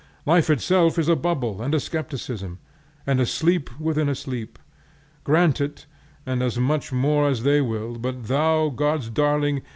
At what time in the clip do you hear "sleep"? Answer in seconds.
3.27-3.69, 4.15-4.57